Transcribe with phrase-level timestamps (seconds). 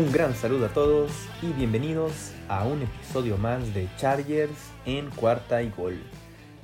[0.00, 1.12] Un gran saludo a todos
[1.42, 6.00] y bienvenidos a un episodio más de Chargers en cuarta y gol,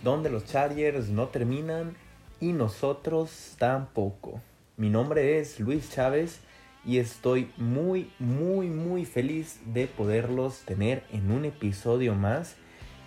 [0.03, 1.99] donde los Chargers no terminan
[2.41, 4.41] y nosotros tampoco.
[4.79, 6.41] Mi nombre es Luis Chávez
[6.83, 12.57] y estoy muy, muy, muy feliz de poderlos tener en un episodio más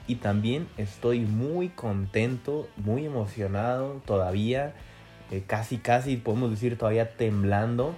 [0.06, 4.76] y también estoy muy contento, muy emocionado todavía,
[5.32, 7.96] eh, casi, casi podemos decir todavía temblando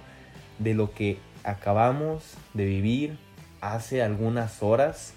[0.58, 3.18] de lo que acabamos de vivir
[3.60, 5.14] hace algunas horas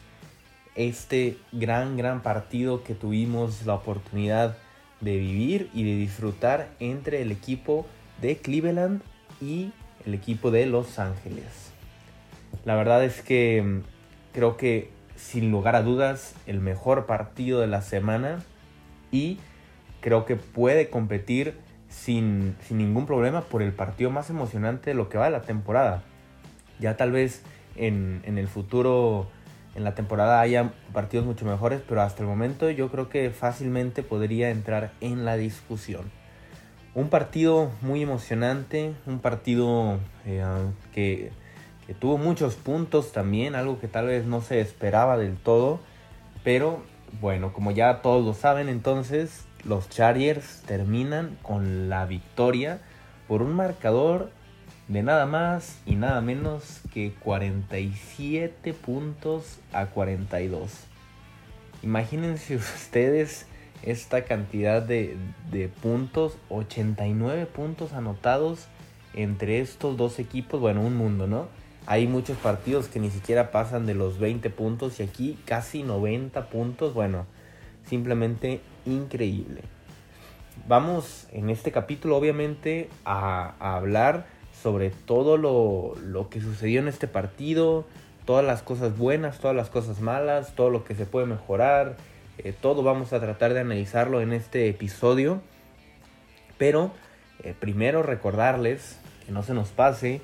[0.75, 4.57] este gran, gran partido que tuvimos la oportunidad
[5.01, 7.85] de vivir y de disfrutar entre el equipo
[8.21, 9.01] de Cleveland
[9.41, 9.71] y
[10.05, 11.71] el equipo de Los Ángeles.
[12.65, 13.81] La verdad es que mm,
[14.33, 18.43] creo que sin lugar a dudas el mejor partido de la semana
[19.11, 19.39] y
[20.01, 21.57] creo que puede competir
[21.89, 25.41] sin, sin ningún problema por el partido más emocionante de lo que va de la
[25.41, 26.03] temporada.
[26.79, 27.43] Ya tal vez
[27.75, 29.27] en, el futuro,
[29.75, 34.03] en la temporada, haya partidos mucho mejores, pero hasta el momento yo creo que fácilmente
[34.03, 36.11] podría entrar en la discusión.
[36.93, 40.43] Un partido muy emocionante, un partido eh,
[40.93, 41.31] que,
[41.85, 45.79] que, tuvo muchos puntos también, algo que tal vez no se esperaba del todo,
[46.43, 46.83] pero
[47.19, 52.79] bueno, como ya todos lo saben, entonces los Chargers terminan con la victoria
[53.27, 54.31] por un marcador
[54.87, 60.71] de nada más y nada menos que 47 puntos a 42.
[61.81, 63.47] Imagínense ustedes
[63.81, 65.17] esta cantidad de,
[65.81, 68.67] puntos, 89 puntos anotados
[69.13, 71.47] entre estos dos equipos, bueno, un mundo, ¿no?
[71.87, 76.49] Hay muchos partidos que ni siquiera pasan de los 20 puntos y aquí casi 90
[76.49, 77.27] puntos, bueno,
[77.85, 79.61] simplemente increíble.
[80.67, 84.25] Vamos en este capítulo obviamente a, a hablar
[84.65, 87.85] sobre todo lo, que sucedió en este partido,
[88.25, 91.97] todas las cosas buenas, todas las cosas malas, todo lo que se puede mejorar,
[92.39, 95.39] eh, todo vamos a tratar de analizarlo en este episodio.
[96.57, 96.89] Pero
[97.43, 100.19] eh, primero recordarles que no se nos pase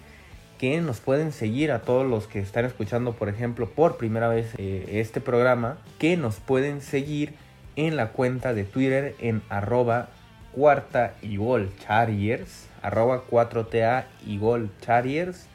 [0.58, 4.56] que nos pueden seguir a todos los que están escuchando, por ejemplo, por primera vez
[4.58, 7.36] eh, este programa, que nos pueden seguir
[7.76, 10.10] en la cuenta de Twitter en arroba
[10.54, 15.48] cuarta y gol charriers arroba 4TA y gol charriers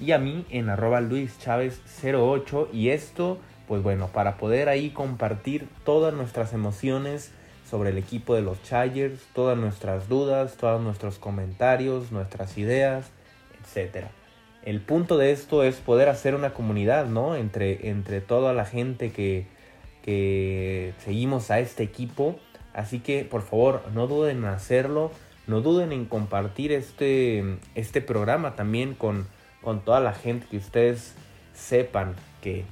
[0.00, 4.90] y a mí en arroba Luis Chávez 08 y esto pues bueno para poder ahí
[4.90, 7.32] compartir todas nuestras emociones
[7.72, 13.10] sobre el equipo de los Chargers, todas nuestras dudas, todos nuestros comentarios, nuestras ideas,
[13.62, 14.10] etcétera.
[14.62, 17.34] El punto de esto es poder hacer una comunidad, ¿no?
[17.34, 19.46] Entre, entre toda la gente que,
[20.02, 22.38] que seguimos a este equipo
[22.74, 25.10] Así que por favor no duden en hacerlo,
[25.46, 29.26] no duden en compartir este, este programa también con,
[29.62, 31.14] con toda la gente que ustedes
[31.54, 32.64] sepan que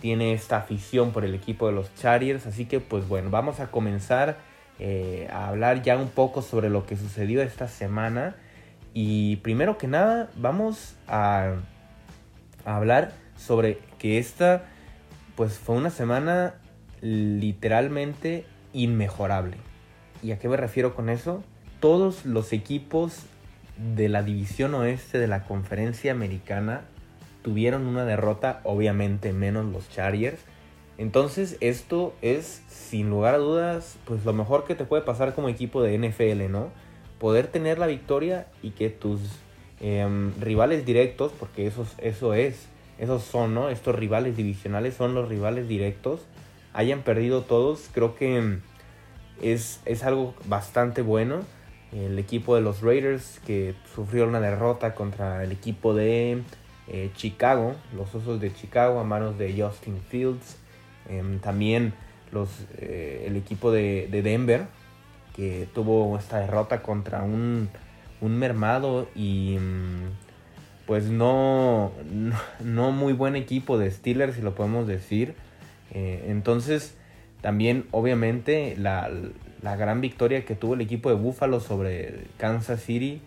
[0.00, 2.46] tiene esta afición por el equipo de los Chargers.
[2.46, 4.36] Así que pues bueno, vamos a comenzar
[4.78, 8.36] eh, a hablar ya un poco sobre lo que sucedió esta semana.
[8.94, 11.54] Y primero que nada vamos a,
[12.64, 14.64] a hablar sobre que esta
[15.36, 16.54] pues fue una semana
[17.00, 19.56] literalmente inmejorable.
[20.22, 21.42] ¿Y a qué me refiero con eso?
[21.80, 23.26] Todos los equipos
[23.94, 26.82] de la división oeste de la conferencia americana
[27.42, 30.40] tuvieron una derrota, obviamente menos los Chargers.
[30.98, 35.48] Entonces esto es, sin lugar a dudas, pues lo mejor que te puede pasar como
[35.48, 36.68] equipo de NFL, ¿no?
[37.18, 39.20] Poder tener la victoria y que tus
[39.80, 42.68] em, rivales directos, porque eso, eso es,
[42.98, 43.68] esos son, ¿no?
[43.70, 46.20] Estos rivales divisionales son los rivales directos
[46.72, 48.58] hayan perdido todos, creo que
[49.40, 51.40] es, es algo bastante bueno.
[51.92, 56.42] El equipo de los Raiders que sufrió una derrota contra el equipo de
[56.88, 60.56] eh, Chicago, los Osos de Chicago a manos de Justin Fields.
[61.08, 61.92] Em, también
[62.30, 62.48] los,
[62.78, 64.66] eh, el equipo de, Denver
[65.36, 67.68] que tuvo esta derrota contra un,
[68.20, 71.92] un mermado y mm, pues no,
[72.60, 75.34] no, muy buen equipo de Steelers, si lo podemos decir.
[75.92, 76.96] Eh, entonces,
[77.40, 79.10] también, obviamente, la,
[79.62, 83.20] gran victoria que tuvo el equipo de Buffalo sobre Kansas City.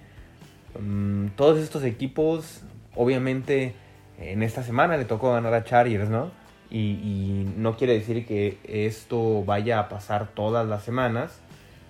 [0.79, 2.63] Mm, todos estos equipos,
[2.95, 3.73] obviamente,
[4.19, 6.31] en esta semana le tocó ganar a Chargers, ¿no?
[6.71, 11.39] Y, no quiere decir que esto vaya a pasar todas las semanas,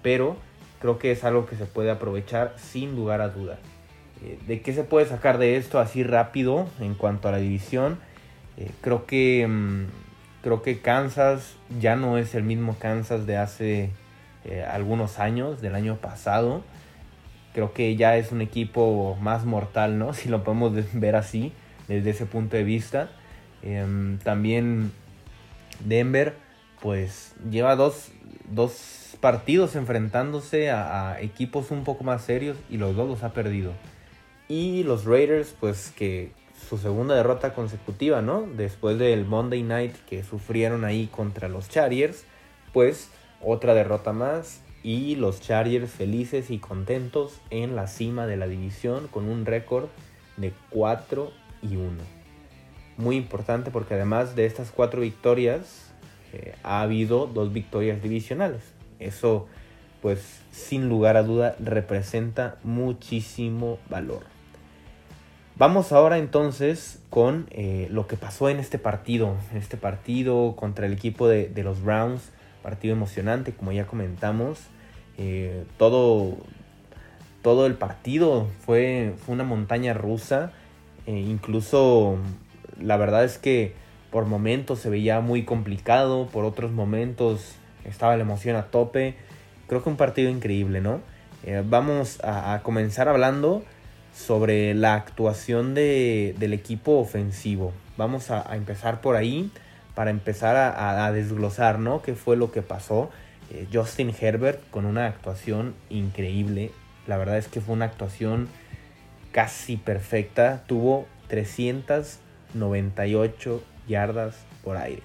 [0.03, 0.35] pero
[0.79, 3.57] creo que es algo que se puede aprovechar sin lugar a duda.
[4.23, 7.99] Eh, ¿De qué se puede sacar de esto así rápido en cuanto a la división?
[8.57, 9.85] Eh, creo que mm,
[10.45, 13.89] Creo que Kansas ya no es el mismo Kansas de hace
[14.43, 16.61] eh, algunos años, del año pasado.
[17.55, 20.13] Creo que ya es un equipo más mortal, ¿no?
[20.13, 21.51] Si lo podemos ver así.
[21.87, 23.09] desde ese punto de vista.
[23.63, 24.91] Em, también
[25.83, 26.35] Denver
[26.79, 28.11] pues lleva dos,
[29.19, 33.71] partidos enfrentándose a, equipos un poco más serios y los dos los ha perdido.
[34.47, 36.33] Y los Raiders pues que
[36.67, 38.41] su segunda derrota consecutiva, ¿no?
[38.41, 42.25] Después del Monday Night que sufrieron ahí contra los Chargers,
[42.73, 43.09] pues
[43.41, 49.07] otra derrota más y los Chargers felices y contentos en la cima de la división
[49.07, 49.87] con un récord
[50.37, 51.31] de 4
[51.61, 51.89] y 1.
[52.97, 55.91] Muy importante porque además de estas cuatro victorias
[56.33, 58.61] eh, ha habido dos victorias divisionales.
[58.99, 59.47] Eso
[60.01, 64.34] pues sin lugar a duda representa muchísimo valor.
[65.57, 70.85] Vamos ahora entonces con eh, lo que pasó en este partido, en este partido contra
[70.85, 72.31] el equipo de, los Browns,
[72.61, 74.59] partido emocionante como ya comentamos.
[75.17, 76.35] Eh, todo,
[77.41, 80.51] todo el partido fue, fue una montaña rusa.
[81.07, 82.17] Eh, incluso
[82.81, 83.73] la verdad es que
[84.11, 87.55] por momentos se veía muy complicado, por otros momentos
[87.85, 89.15] estaba la emoción a tope.
[89.67, 90.99] Creo que un partido increíble, ¿no?
[91.43, 93.63] Eh, vamos a, comenzar hablando
[94.15, 97.73] sobre la actuación del equipo ofensivo.
[97.97, 99.51] Vamos a, empezar por ahí
[99.93, 102.01] para empezar a, desglosar, ¿no?
[102.01, 103.09] ¿Qué fue lo que pasó?
[103.51, 106.71] Eh, Justin Herbert con una actuación increíble.
[107.07, 108.49] La verdad es que fue una actuación
[109.31, 110.63] casi perfecta.
[110.65, 115.03] Tuvo 398 yardas por aire.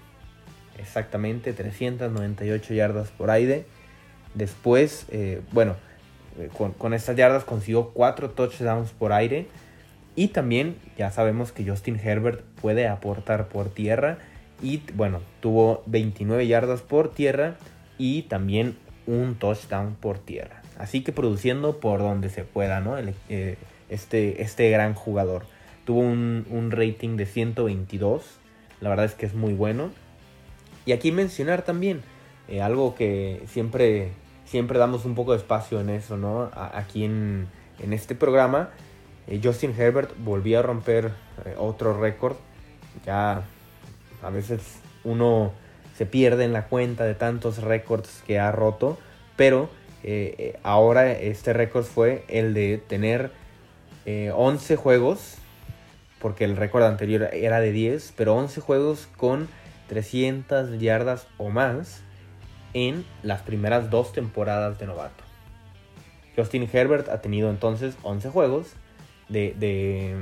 [0.78, 3.66] Exactamente 398 yardas por aire.
[4.34, 5.76] Después, eh, bueno,
[6.56, 9.46] con, con, estas yardas consiguió 4 touchdowns por aire.
[10.16, 14.18] Y también ya sabemos que Justin Herbert puede aportar por tierra.
[14.62, 17.56] Y bueno, tuvo 29 yardas por tierra
[17.96, 20.62] y también un touchdown por tierra.
[20.78, 22.96] Así que produciendo por donde se pueda, ¿no?
[22.98, 23.56] Eh,
[23.90, 25.44] este, este gran jugador.
[25.84, 28.22] Tuvo un, rating de 122.
[28.80, 29.90] La verdad es que es muy bueno.
[30.86, 32.00] Y aquí mencionar también
[32.48, 34.12] eh, algo que siempre,
[34.50, 36.50] siempre damos un poco de espacio en eso, ¿no?
[36.54, 37.48] aquí en,
[37.78, 38.70] este programa.
[39.26, 41.12] Eh, Justin Herbert volvió a romper
[41.56, 42.36] otro récord.
[43.06, 43.42] Ya
[44.22, 45.52] a veces uno
[45.96, 48.98] se pierde en la cuenta de tantos récords que ha roto,
[49.36, 49.68] pero
[50.02, 53.30] eh, eh, ahora este récord fue el de tener
[54.06, 55.36] 11 eh, juegos,
[56.18, 59.48] porque el récord anterior era de 10, pero 11 juegos con
[59.88, 62.02] 300 yardas o más
[62.74, 65.24] en las primeras dos temporadas de novato.
[66.36, 68.72] Justin Herbert ha tenido entonces 11 juegos
[69.28, 70.14] de, de,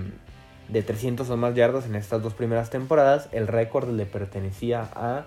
[0.69, 3.29] de 300 o más yardas en estas dos primeras temporadas.
[3.33, 5.27] El récord le pertenecía a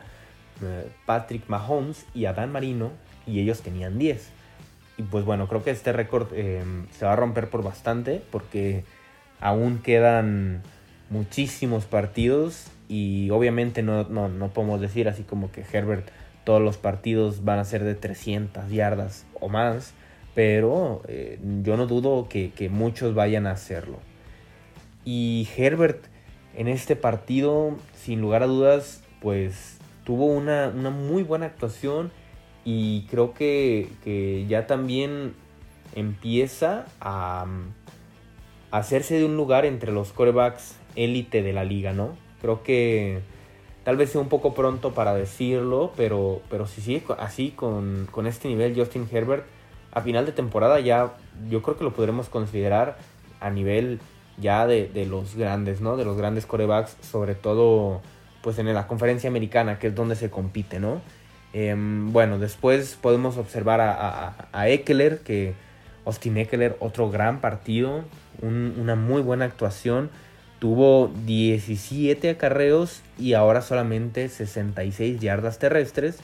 [0.62, 2.92] eh, Patrick Mahomes y Adán Marino
[3.26, 4.30] y ellos tenían 10.
[4.98, 8.84] Y pues bueno, creo que este récord eh, se va a romper por bastante porque
[9.40, 10.62] aún quedan
[11.10, 14.06] muchísimos partidos y obviamente no,
[14.54, 16.08] podemos decir así como que Herbert
[16.44, 19.94] todos los partidos van a ser de 300 yardas o más,
[20.34, 24.00] pero eh, yo no dudo que, muchos vayan a hacerlo.
[25.04, 26.06] Y Herbert
[26.56, 32.12] en este partido, sin lugar a dudas, pues tuvo una, muy buena actuación
[32.66, 33.88] y creo que,
[34.48, 35.34] ya también
[35.96, 37.46] empieza a,
[38.72, 42.16] hacerse de un lugar entre los corebacks élite de la liga, ¿no?
[42.42, 43.20] Creo que
[43.84, 48.48] tal vez sea un poco pronto para decirlo, pero, pero si sigue así con, este
[48.48, 49.46] nivel Justin Herbert,
[49.92, 51.14] a final de temporada ya
[51.50, 52.98] yo creo que lo podremos considerar
[53.40, 54.00] a nivel
[54.38, 55.98] ya de, de los grandes, ¿no?
[55.98, 58.02] De los grandes corebacks, sobre todo
[58.42, 61.02] pues en la conferencia americana, que es donde se compite, ¿no?
[61.54, 65.54] Em, bueno, después podemos observar a, Eckler, que
[66.06, 68.04] Austin Eckler, otro gran partido,
[68.42, 70.10] una muy buena actuación.
[70.62, 76.20] Tuvo 17 acarreos y ahora solamente 66 yardas terrestres,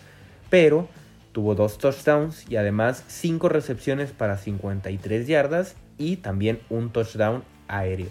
[0.51, 0.88] pero
[1.32, 8.10] tuvo dos touchdowns y además 5 recepciones para 53 yardas y también un touchdown aéreo.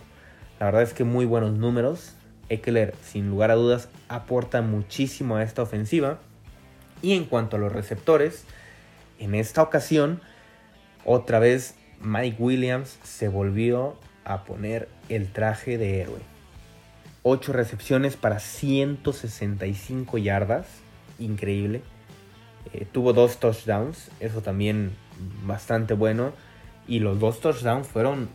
[0.59, 2.15] La verdad es que muy buenos números.
[2.49, 6.19] Eckler, sin lugar a dudas, aporta muchísimo a esta ofensiva.
[7.03, 8.47] Y en cuanto a los receptores,
[9.21, 10.21] en esta ocasión,
[11.05, 16.21] otra vez Mike Williams se volvió a poner el traje de héroe.
[17.23, 20.67] 8 recepciones para 165 yardas,
[21.19, 21.83] increíble.
[22.73, 24.93] Eh, tuvo dos touchdowns, eso también
[25.45, 26.33] bastante bueno.
[26.87, 28.29] Y los dos touchdowns fueron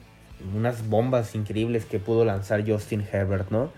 [0.55, 3.69] unas bombas increíbles que pudo lanzar Justin Herbert, ¿no?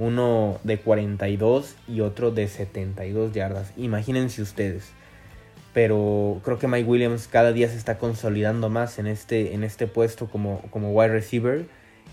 [0.00, 3.72] uno de 42 y otro de 72 yardas.
[3.76, 4.90] Imagínense ustedes.
[5.72, 9.86] Pero creo que Mike Williams cada día se está consolidando más en este, en este
[9.86, 11.66] puesto como, como wide receiver.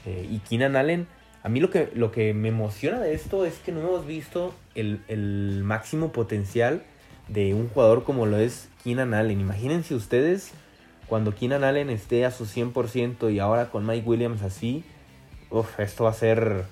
[0.06, 1.08] Eh, y Keenan Allen
[1.48, 4.54] a mí lo que, lo que me emociona de esto es que no hemos visto
[4.76, 6.84] el, el máximo potencial
[7.30, 9.40] de un jugador como lo es Keenan Allen.
[9.40, 10.52] Imagínense ustedes
[11.08, 14.84] cuando Keenan Allen esté a su 100% y ahora con Mike Williams así,
[15.50, 16.66] uf, esto va a ser,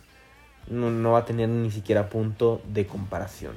[0.69, 3.53] no, va a tener ni siquiera punto de comparación.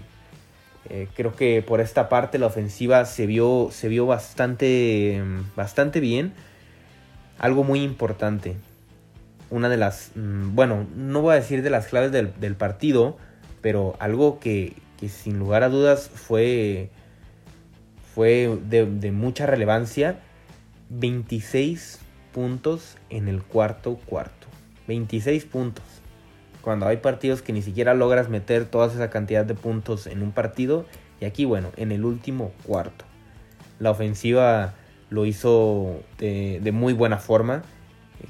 [0.91, 5.23] Eh, creo que por esta parte la ofensiva se vio, se vio bastante,
[5.55, 6.33] bastante bien.
[7.39, 8.57] Algo muy importante.
[9.51, 13.17] Una de las, mm, bueno, no voy a decir de las claves del, partido,
[13.61, 14.75] pero algo que,
[15.09, 16.91] sin lugar a dudas fue,
[18.15, 20.21] fue de, de mucha relevancia
[20.91, 22.01] 26
[22.33, 24.47] puntos en el cuarto cuarto.
[24.87, 25.85] 26 puntos.
[26.69, 30.33] Cuando hay partidos que ni siquiera logras meter toda esa cantidad de puntos en un
[30.33, 30.85] partido.
[31.19, 33.07] Y aquí, bueno, en el último cuarto.
[33.79, 34.75] La ofensiva
[35.09, 37.63] lo hizo de, muy buena forma.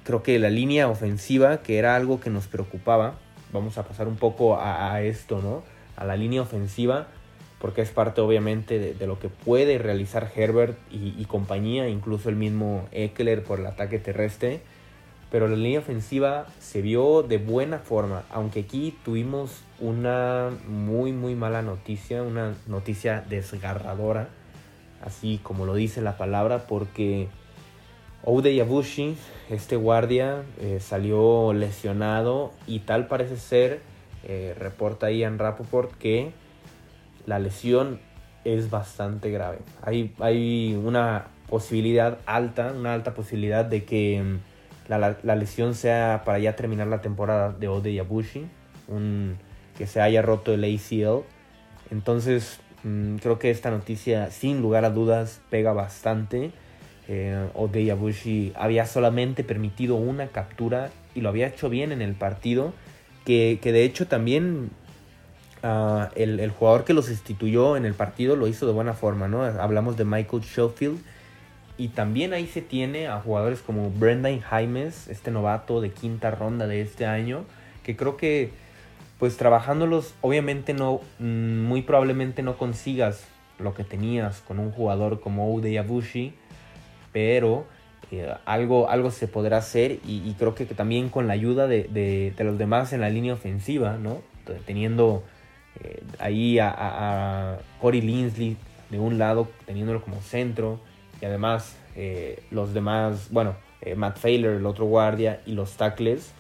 [0.04, 3.14] Creo que la línea ofensiva, que era algo que nos preocupaba,
[3.52, 5.64] vamos a pasar un poco a, a esto, ¿no?
[5.97, 7.09] A la línea ofensiva
[7.61, 12.87] porque es parte obviamente de, lo que puede realizar Herbert y, compañía, incluso el mismo
[12.92, 14.61] Eckler por el ataque terrestre.
[15.30, 21.35] Pero la línea ofensiva se vio de buena forma, aunque aquí tuvimos una muy muy
[21.35, 24.28] mala noticia, una noticia desgarradora,
[25.04, 27.28] así como lo dice la palabra, porque
[28.25, 29.16] Ode Yabushi,
[29.50, 33.80] este guardia, eh, salió lesionado y tal parece ser,
[34.25, 36.32] eh, reporta Ian Rapoport, que
[37.26, 38.00] la lesión
[38.44, 39.58] es bastante grave.
[39.82, 44.38] Hay, hay una posibilidad alta, una alta posibilidad de que
[44.88, 48.47] mm, la, lesión sea para ya terminar la temporada de Ode Yabushi,
[48.88, 49.37] un,
[49.76, 51.25] que se haya roto el ACL.
[51.90, 56.52] Entonces, mm, creo que esta noticia, sin lugar a dudas, pega bastante.
[57.09, 62.73] Eh, Ode había solamente permitido una captura y lo había hecho bien en el partido.
[63.25, 64.71] Que, que de hecho también
[65.62, 69.42] Ah, el, jugador que lo sustituyó en el partido lo hizo de buena forma, ¿no?
[69.42, 71.00] Hablamos de Michael Schofield.
[71.78, 76.66] Y también ahí se tiene a jugadores como Brendan Jaimes, este novato de quinta ronda
[76.66, 77.44] de este año,
[77.85, 78.50] que creo que
[79.18, 83.26] pues trabajándolos obviamente no, mm, muy probablemente no consigas
[83.58, 86.35] lo que tenías con un jugador como Ode Yabushi,
[87.12, 87.66] pero
[88.11, 92.44] eh, algo, algo se podrá hacer y, creo que, también con la ayuda de, de,
[92.44, 94.23] los demás en la línea ofensiva, ¿no?
[94.66, 95.25] Teniendo
[95.82, 98.56] eh, ahí a, Corey Linsley
[98.90, 100.80] de un lado teniéndolo como centro
[101.21, 106.33] y además eh, los demás, bueno, eh, Matt Failer, el otro guardia y los tackles.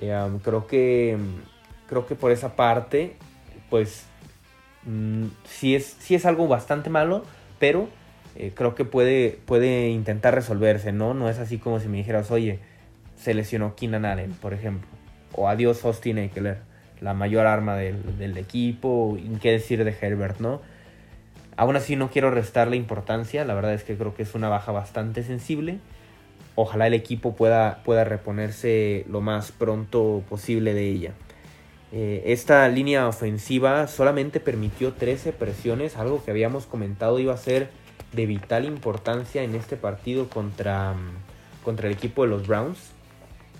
[0.00, 1.16] Um, creo que
[1.88, 3.16] creo que por esa parte,
[3.70, 4.04] pues
[4.84, 7.24] mm, sí, es, sí es algo bastante malo,
[7.58, 7.88] pero
[8.54, 11.12] creo que puede, puede intentar resolverse, ¿no?
[11.12, 12.60] No es así como si me dijeras, oye,
[13.16, 14.88] se lesionó Keenan Allen, por ejemplo,
[15.32, 16.58] o adiós Austin Eckler
[17.00, 20.60] la mayor arma del, equipo, y qué decir de Herbert, ¿no?
[21.58, 24.70] Aún así no quiero restarle importancia, la verdad es que creo que es una baja
[24.70, 25.80] bastante sensible.
[26.54, 31.14] Ojalá el equipo pueda, pueda reponerse lo más pronto posible de ella.
[31.90, 37.70] Eh, esta línea ofensiva solamente permitió 13 presiones, algo que habíamos comentado iba a ser
[38.12, 40.94] de vital importancia en este partido contra,
[41.64, 42.78] contra el equipo de los Browns.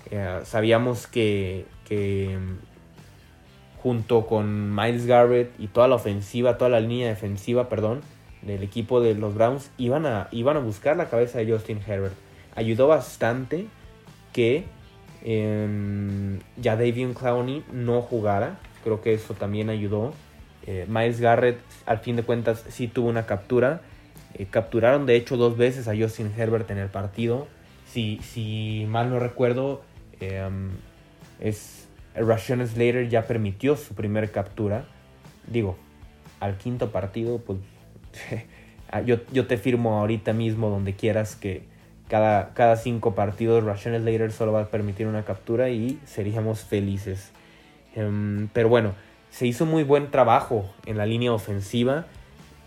[0.09, 2.37] Eh, sabíamos que, que
[3.81, 8.01] junto con Miles Garrett y toda la ofensiva, toda la línea defensiva, perdón,
[8.41, 12.13] del equipo de los Browns, iban a, iban a buscar la cabeza de Justin Herbert.
[12.55, 13.67] Ayudó bastante
[14.33, 14.65] que
[15.23, 18.59] ya Davion Clowney no jugara.
[18.83, 20.13] Creo que eso también ayudó.
[20.65, 23.81] Eh, Miles Garrett, al fin de cuentas, sí tuvo una captura.
[24.33, 27.47] Eh, capturaron de hecho dos veces a Justin Herbert en el partido.
[27.85, 29.81] Si, si mal no recuerdo,
[30.19, 30.69] em,
[31.39, 31.88] es
[32.19, 34.85] Rashawn Slater ya permitió su primer captura.
[35.47, 35.77] Digo,
[36.39, 37.59] al quinto partido, pues
[38.91, 41.63] ah, yo, yo, te firmo ahorita mismo donde quieras que
[42.07, 47.31] cada, cada cinco partidos Rashawn Slater solo va a permitir una captura y seríamos felices.
[47.95, 48.93] Em, pero bueno,
[49.29, 52.07] se hizo muy buen trabajo en la línea ofensiva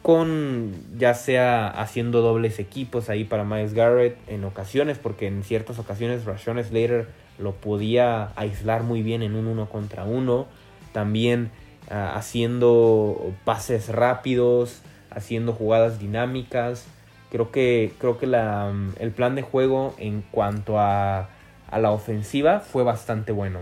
[0.02, 5.78] con ya sea haciendo dobles equipos ahí para Miles Garrett en ocasiones, porque en ciertas
[5.78, 7.06] ocasiones Rashawn Slater
[7.38, 10.46] lo podía aislar muy bien en un uno contra uno.
[10.92, 11.50] También
[11.90, 16.86] ah, haciendo pases rápidos, haciendo jugadas dinámicas.
[17.30, 21.30] Creo que, creo que la, el plan de juego en cuanto a,
[21.70, 23.60] a, la ofensiva fue bastante bueno.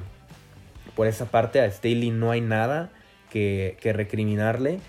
[0.97, 2.91] Por esa parte a Staley no hay nada
[3.31, 4.81] que, que recriminarle.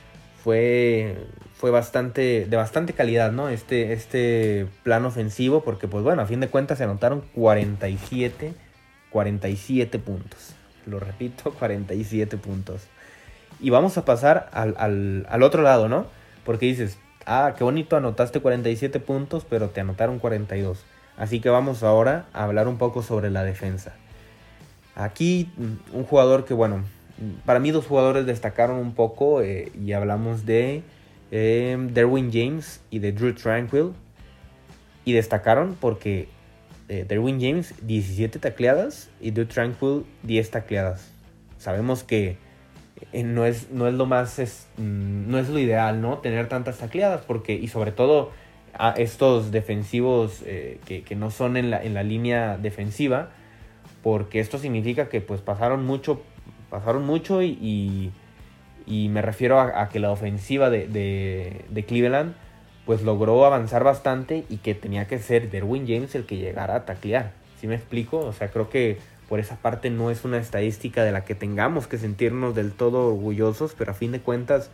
[0.43, 1.15] Fue,
[1.53, 3.49] fue bastante, de bastante calidad, ¿no?
[3.49, 8.55] Este, este plan ofensivo, porque pues bueno, a fin de cuentas se anotaron 47
[9.11, 10.55] 47 puntos.
[10.85, 12.87] Lo repito, 47 puntos.
[13.59, 16.07] Y vamos a pasar al, al otro lado, ¿no?
[16.43, 20.83] Porque dices, ah, qué bonito, anotaste 47 puntos, pero te anotaron 42.
[21.17, 23.93] Así que vamos ahora a hablar un poco sobre la defensa.
[24.95, 26.83] Aquí mm, un jugador que, bueno,
[27.45, 30.83] para mí dos jugadores destacaron un poco eh, y hablamos de
[31.31, 33.91] eh, Derwin James y de Drew Tranquil.
[35.03, 36.27] Y destacaron porque
[36.91, 41.11] eh, Derwin James 17 tacleadas y Drew Tranquil 10 tacleadas.
[41.57, 42.37] Sabemos que
[43.13, 46.19] eh, no, es, no es lo más, es, mm, no es lo ideal, ¿no?
[46.19, 48.31] Tener tantas tacleadas porque, y sobre todo
[48.73, 53.31] a estos defensivos que, que, no son en la, en la línea defensiva,
[54.01, 56.21] porque esto significa que pues pasaron mucho
[56.71, 58.11] pasaron mucho y,
[58.87, 62.33] y, me refiero a, que la ofensiva de, de, Cleveland
[62.85, 66.85] pues logró avanzar bastante y que tenía que ser Derwin James el que llegara a
[66.85, 67.31] taclear.
[67.59, 68.19] ¿Sí me explico?
[68.19, 68.97] O sea, creo que
[69.29, 73.07] por esa parte no es una estadística de la que tengamos que sentirnos del todo
[73.07, 74.71] orgullosos, pero a fin de cuentas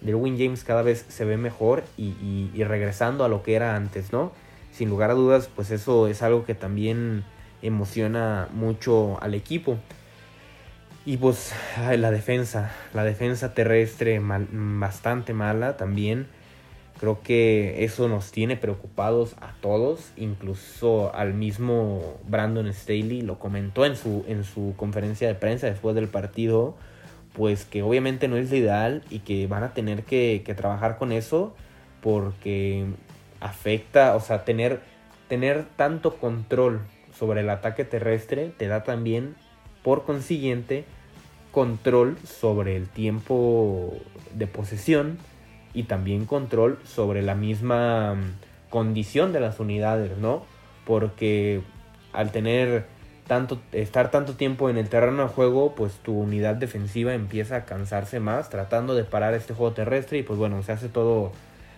[0.00, 2.14] Derwin James cada vez se ve mejor y,
[2.54, 4.32] y, regresando a lo que era antes, ¿no?
[4.72, 7.24] Sin lugar a dudas, pues eso es algo que también
[7.62, 9.78] emociona mucho al equipo.
[11.04, 16.26] Y pues la defensa, la defensa terrestre bastante mala también.
[17.00, 23.86] Creo que eso nos tiene preocupados a todos, incluso al mismo Brandon Staley lo comentó
[23.86, 26.76] en su, en su conferencia de prensa después del partido,
[27.32, 30.98] pues que obviamente no es lo ideal y que van a tener que, que trabajar
[30.98, 31.54] con eso
[32.02, 32.84] porque
[33.40, 34.82] afecta, o sea, tener,
[35.26, 36.82] tener tanto control
[37.18, 39.36] sobre el ataque terrestre te da también
[39.82, 40.84] por consiguiente,
[41.50, 43.94] control sobre el tiempo
[44.34, 45.16] de posesión
[45.74, 50.44] y también control sobre la misma mm, condición de las unidades, ¿no?
[50.84, 51.62] Porque
[52.12, 52.86] al tener
[53.26, 57.64] tanto, estar tanto tiempo en el terreno de juego, pues tu unidad defensiva empieza a
[57.64, 61.32] cansarse más tratando de parar este juego terrestre y pues bueno, se hace todo,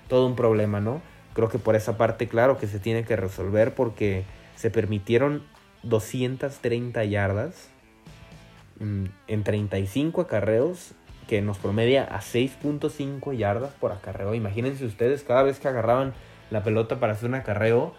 [0.08, 1.02] todo un problema, ¿no?
[1.34, 4.24] Creo que por esa parte, claro que se tiene que resolver porque
[4.56, 5.42] se permitieron
[5.82, 7.72] 230 yardas
[8.82, 10.92] Mm, en 35 acarreos
[11.28, 14.34] que nos promedia a 6.5 yardas por acarreo.
[14.34, 16.14] Imagínense ustedes, cada vez que agarraban
[16.50, 17.94] la pelota para hacer un acarreo,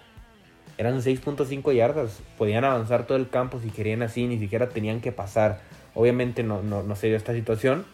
[0.77, 2.21] eran 6.5 yardas.
[2.37, 5.61] Podían avanzar todo el campo si querían así, ni siquiera tenían que pasar.
[5.95, 7.85] Obviamente no, no, se dio esta situación.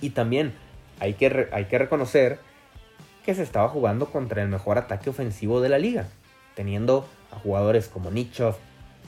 [0.00, 0.52] Y también
[1.00, 2.38] hay que, hay que reconocer
[3.24, 6.08] que se estaba jugando contra el mejor ataque ofensivo de la liga.
[6.54, 8.56] Teniendo a jugadores como Nichov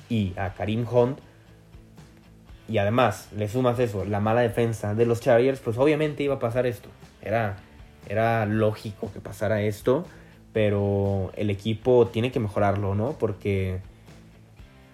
[0.08, 1.20] y a Karim Hunt
[2.68, 6.38] y además le sumas eso, la mala defensa de los Chargers, pues obviamente iba a
[6.38, 6.90] pasar esto.
[7.22, 7.56] Era,
[8.08, 10.04] era lógico que pasara esto,
[10.52, 13.12] pero el equipo tiene que mejorarlo, ¿no?
[13.18, 13.80] Porque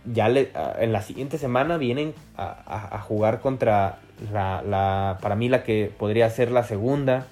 [0.05, 3.99] ya le, en la siguiente semana vienen a, jugar contra
[4.33, 7.27] la, para mí la que podría ser la segunda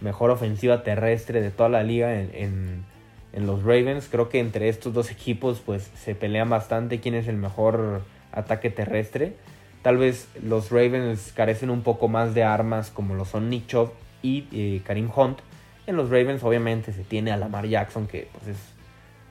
[0.00, 2.84] mejor ofensiva terrestre de toda la liga en,
[3.32, 4.08] en los Ravens.
[4.10, 8.02] Creo que entre estos dos equipos pues se pelean bastante quién es el mejor
[8.32, 9.34] ataque terrestre.
[9.82, 13.90] Tal vez los Ravens carecen un poco más de armas como lo son Nick Chubb
[14.22, 15.38] y eh, Karim Hunt.
[15.86, 18.58] En los Ravens obviamente se tiene a Lamar Jackson que pues, es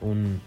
[0.02, 0.40] un,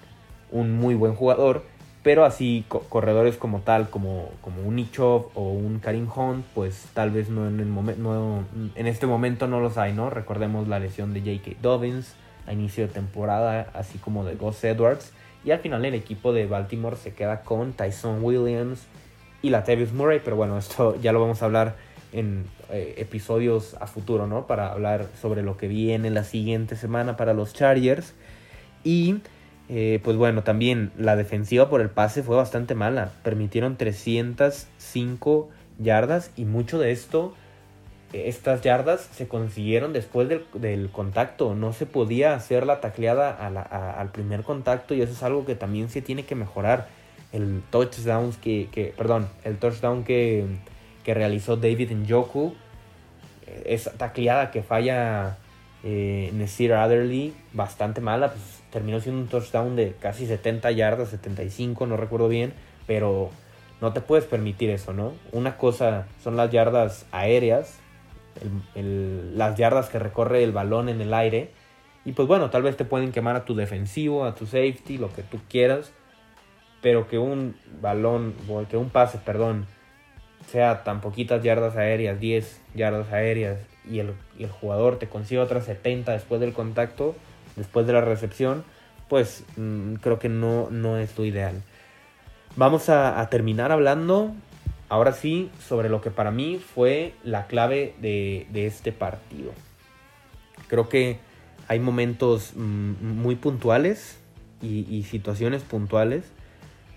[0.52, 1.64] muy buen jugador.
[2.04, 7.10] Pero así corredores como tal, como, como un Nichov o un Karim Hunt, pues tal
[7.10, 8.44] vez no en, el no,
[8.76, 10.12] en este momento no los hay, ¿no?
[10.12, 11.58] Recordemos la lesión de J.K.
[11.64, 12.14] Dobbins
[12.46, 15.14] a inicio de temporada, así como de Gus Edwards.
[15.44, 18.86] Y al final el equipo de Baltimore se queda con Tyson Williams,
[19.46, 21.76] y la Tavis Murray, pero bueno, esto ya lo vamos a hablar
[22.14, 24.48] en eh, episodios a futuro, ¿no?
[24.48, 28.16] Para hablar sobre lo que viene la siguiente semana para los Chargers.
[28.84, 29.18] Y
[29.70, 33.12] eh, pues bueno, también la defensiva por el pase fue bastante mala.
[33.22, 37.36] Permitieron 305 yardas y mucho de esto,
[38.14, 41.54] estas yardas se consiguieron después del, contacto.
[41.54, 43.30] No se podía hacer la tacleada
[44.00, 46.88] al primer contacto y eso es algo que también se tiene que mejorar
[47.32, 50.46] el touchdown que, que perdón, el touchdown que,
[51.04, 52.56] que realizó David Njoku,
[53.46, 55.38] eh, esa tacleada que falla
[55.84, 61.86] eh, Nasir Adderley, bastante mala, pues terminó siendo un touchdown de casi 70 yardas, 75,
[61.86, 62.54] no recuerdo bien,
[62.88, 63.30] pero
[63.82, 65.14] no te puedes permitir eso, ¿no?
[65.32, 67.80] Una cosa son las yardas aéreas,
[68.66, 71.52] las yardas que recorre el balón en el aire,
[72.04, 75.14] y pues bueno, tal vez te pueden quemar a tu defensivo, a tu safety, lo
[75.14, 75.92] que tú quieras,
[76.86, 78.36] pero que un balón,
[78.70, 79.66] que un pase, perdón,
[80.52, 83.58] sea tan poquitas yardas aéreas, 10 yardas aéreas,
[83.90, 84.14] y el,
[84.62, 87.16] jugador te consigue otras 70 después del contacto,
[87.56, 88.64] después de la recepción,
[89.10, 91.60] pues mm, creo que no, no es lo ideal.
[92.56, 94.36] Vamos a, terminar hablando
[94.88, 99.54] ahora sí, sobre lo que para mí fue la clave de, este partido.
[100.68, 101.18] Creo que
[101.68, 104.20] hay momentos mm, muy puntuales
[104.62, 106.35] y, situaciones puntuales.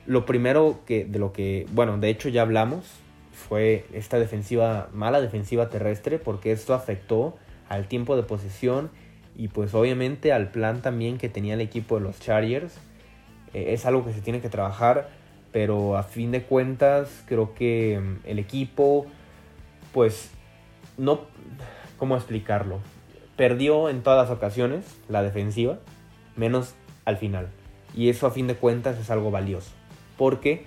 [0.09, 2.85] Lo primero que de lo que, bueno, de hecho ya hablamos,
[3.33, 7.37] fue esta defensiva, mala defensiva terrestre, porque esto afectó
[7.68, 8.90] al tiempo de posesión
[9.37, 12.75] y pues obviamente al plan también que tenía el equipo de los Chargers.
[13.55, 15.09] Eh, es algo que se tiene que trabajar
[15.53, 19.07] pero a fin de cuentas creo que mm, el equipo,
[19.92, 20.31] pues,
[20.97, 21.23] no,
[21.97, 22.81] ¿cómo explicarlo?
[23.37, 25.79] Perdió en todas las ocasiones la defensiva,
[26.37, 27.49] menos al final.
[27.94, 29.71] Y eso a fin de cuentas es algo valioso.
[30.18, 30.64] Porque,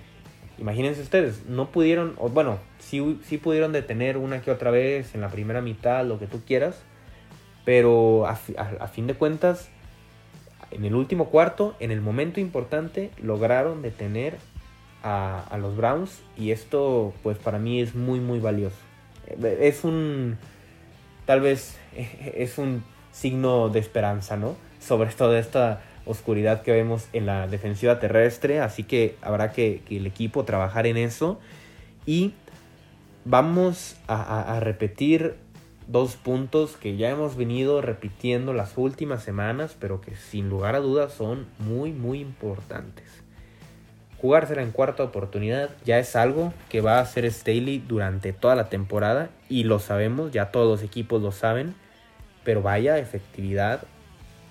[0.58, 5.20] imagínense ustedes, no pudieron, o bueno, sí, sí pudieron detener una que otra vez en
[5.20, 6.82] la primera mitad, lo que tú quieras.
[7.64, 9.68] Pero a, fin de cuentas,
[10.72, 14.36] en el último cuarto, en el momento importante, lograron detener
[15.04, 18.76] a, los Browns y esto pues para mí es muy muy valioso.
[19.60, 20.38] Es un,
[21.24, 21.78] tal vez
[22.34, 24.56] es un signo de esperanza, ¿no?
[24.80, 30.06] Sobre toda esta oscuridad que vemos en la defensiva terrestre, así que habrá que, el
[30.06, 31.38] equipo trabajar en eso
[32.06, 32.34] y
[33.24, 35.36] vamos a, a repetir
[35.86, 40.80] dos puntos que ya hemos venido repitiendo las últimas semanas, pero que sin lugar a
[40.80, 43.22] dudas son muy muy importantes.
[44.20, 48.68] Jugársela en cuarta oportunidad ya es algo que va a hacer Staley durante toda la
[48.68, 51.74] temporada y lo sabemos, ya todos los equipos lo saben,
[52.44, 53.82] pero vaya efectividad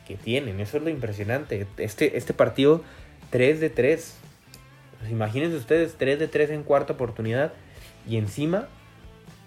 [0.08, 1.68] que tienen, eso es lo impresionante.
[1.78, 2.84] Este, este partido
[3.30, 4.16] 3 de 3,
[5.00, 7.54] pues imagínense ustedes 3 de 3 en cuarta oportunidad
[8.08, 8.68] y encima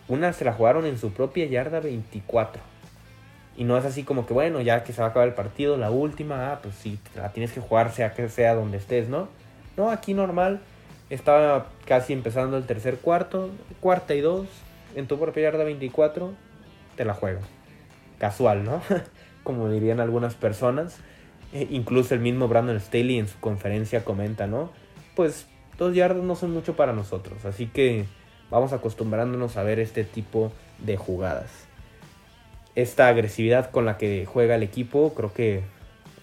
[0.09, 2.63] una se la jugaron en su propia yarda 24.
[3.57, 5.77] Y no es así como que, bueno, ya que se va a acabar el partido,
[5.77, 9.29] la última, ah, pues sí, la tienes que jugar sea que sea donde estés, ¿no?
[9.77, 10.61] No, aquí normal.
[11.11, 14.47] Estaba casi empezando el tercer cuarto, cuarta y dos,
[14.97, 16.33] en tu propia yarda 24,
[16.97, 17.41] te la juego.
[18.19, 18.83] Casual, ¿no?
[19.45, 20.99] Como dirían algunas personas.
[21.53, 24.73] E incluso el mismo Brandon Staley en su conferencia comenta, ¿no?
[25.15, 25.47] Pues
[25.79, 28.07] dos yardas no son mucho para nosotros, así que
[28.51, 31.51] vamos acostumbrándonos a ver este tipo de jugadas.
[32.75, 35.63] Esta agresividad con la que juega el equipo creo que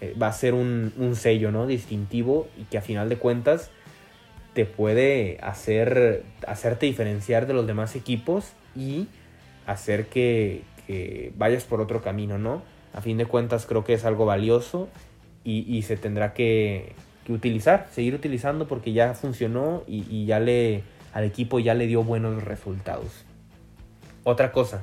[0.02, 1.68] eh, va a ser un, sello ¿no?
[1.68, 3.70] distintivo y que a final de cuentas
[4.54, 9.08] te puede hacer hacerte diferenciar de los demás equipos y
[9.66, 10.64] hacer que,
[11.38, 12.64] vayas por otro camino, ¿no?
[12.94, 14.90] A fin de cuentas creo que es algo valioso
[15.44, 16.94] y, se tendrá que,
[17.28, 22.04] utilizar, seguir utilizando porque ya funcionó y, y, ya le al equipo ya le dio
[22.04, 23.26] buenos resultados.
[24.24, 24.82] Otra cosa,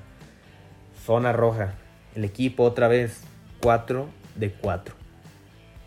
[1.04, 1.74] zona roja.
[2.14, 3.22] El equipo otra vez
[3.60, 4.94] 4 de 4.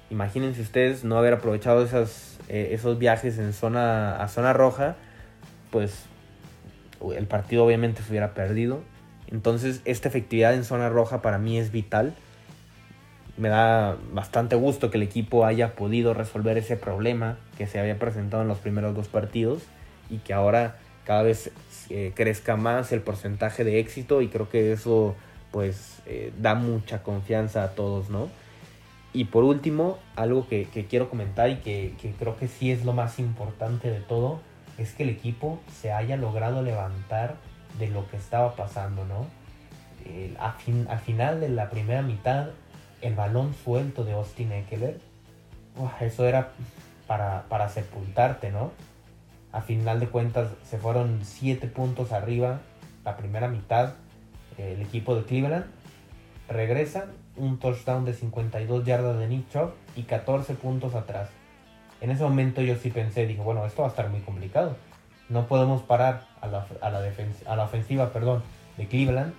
[0.09, 1.87] Imagínense ustedes no haber aprovechado
[2.49, 4.95] eh, esos viajes en zona, a zona roja,
[5.69, 6.05] pues
[7.15, 8.81] el partido obviamente se hubiera perdido.
[9.31, 12.13] Entonces esta efectividad en zona roja para mí es vital.
[13.37, 17.97] Me da bastante gusto que el equipo haya podido resolver ese problema que se había
[17.97, 19.63] presentado en los primeros dos partidos
[20.09, 21.51] y que ahora cada vez
[21.89, 25.15] eh, crezca más el porcentaje de éxito y creo que eso
[25.51, 28.29] pues eh, da mucha confianza a todos, ¿no?
[29.13, 33.19] Y por último, algo que, quiero comentar y que, creo que sí es lo más
[33.19, 34.39] importante de todo,
[34.77, 37.35] es que el equipo se haya logrado levantar
[37.79, 39.27] de lo que estaba pasando, ¿no?
[40.39, 42.49] al final de la primera mitad,
[43.01, 44.99] el balón suelto de Austin Eckler,
[46.01, 46.51] eso era
[47.07, 48.71] para, sepultarte, ¿no?
[49.51, 52.61] A final de cuentas se fueron 7 puntos arriba
[53.03, 53.93] la primera mitad
[54.57, 55.65] el equipo de Cleveland.
[56.47, 57.07] Regresa
[57.37, 59.45] un touchdown de 52 yardas de Nick
[59.95, 61.29] y 14 puntos atrás.
[62.01, 64.75] En ese momento yo sí pensé, dije, bueno, esto va a estar muy complicado.
[65.31, 66.99] No podemos parar a la, a la,
[67.47, 68.43] a la ofensiva perdón,
[68.77, 69.33] de Cleveland.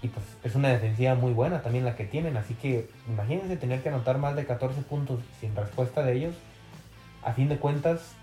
[0.00, 2.36] Y pues es una defensiva muy buena también la que tienen.
[2.36, 6.34] Así que imagínense tener que anotar más de 14 puntos sin respuesta de ellos.
[7.24, 8.14] A fin de cuentas,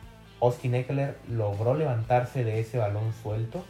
[0.42, 3.64] Austin Eckler logró levantarse de ese balón suelto.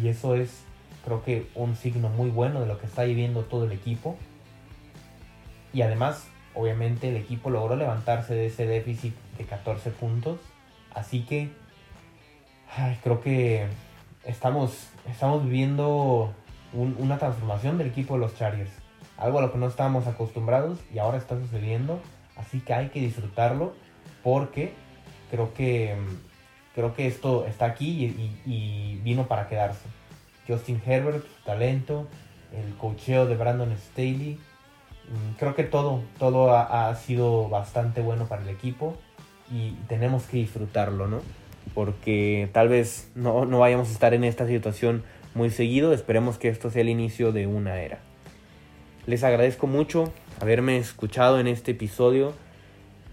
[0.00, 0.64] Y eso es
[1.04, 4.16] creo que un signo muy bueno de lo que está viviendo todo el equipo.
[5.72, 10.38] Y además, obviamente, el equipo logró levantarse de ese déficit de 14 puntos.
[10.94, 11.50] Así que
[13.02, 13.66] creo que
[14.24, 16.32] estamos, estamos viviendo
[16.72, 18.70] una transformación del equipo de los Chargers.
[19.16, 22.00] Algo a lo que no estábamos acostumbrados y ahora está sucediendo.
[22.36, 23.74] Así que hay que disfrutarlo
[24.22, 24.72] porque
[25.30, 25.94] creo que,
[26.74, 29.88] creo que esto está aquí y vino para quedarse.
[30.46, 32.06] Justin Herbert, talento,
[32.52, 34.38] el cocheo de Brandon Staley.
[35.08, 38.96] Mm, creo que todo, todo ha, sido bastante bueno para el equipo
[39.50, 41.20] y tenemos que disfrutarlo, ¿no?
[41.72, 45.02] Porque tal vez no, no vayamos a estar en esta situación
[45.34, 45.92] muy seguido.
[45.92, 48.00] Esperemos que esto sea el inicio de una era.
[49.06, 52.32] Les agradezco mucho haberme escuchado en este episodio.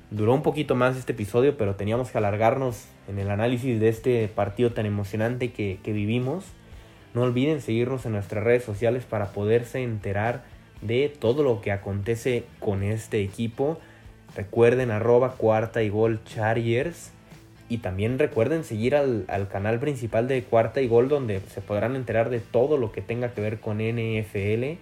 [0.10, 4.28] Duró un poquito más este episodio, pero teníamos que alargarnos en el análisis de este
[4.28, 6.46] partido tan emocionante que, que vivimos.
[7.14, 10.44] No olviden seguirnos en nuestras redes sociales para poderse enterar
[10.82, 13.80] de todo lo que acontece con este equipo.
[14.36, 17.12] Recuerden arroba cuarta y gol Chargers.
[17.72, 21.96] Y también recuerden seguir al, al, canal principal de Cuarta y Gol donde se podrán
[21.96, 24.78] enterar de todo lo que tenga que ver con NFL.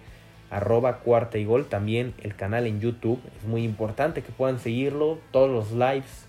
[0.50, 1.66] Arroba Cuarta y Gol.
[1.66, 3.20] También el canal en YouTube.
[3.38, 5.20] Es muy importante que puedan seguirlo.
[5.30, 6.26] Todos los lives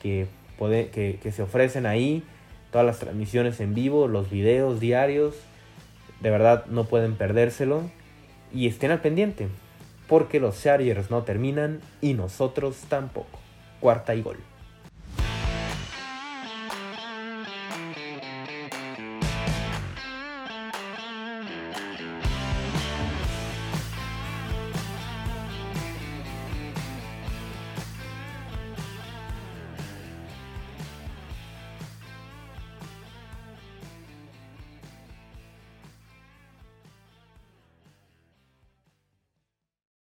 [0.00, 0.26] que
[1.30, 2.22] se ofrecen ahí.
[2.72, 4.08] Todas las transmisiones en vivo.
[4.08, 5.34] Los videos diarios.
[6.22, 7.82] De verdad no pueden perdérselo.
[8.54, 9.48] Y estén al pendiente.
[10.08, 13.38] Porque los Chargers no terminan y nosotros tampoco.
[13.80, 14.49] Cuarta y Gol.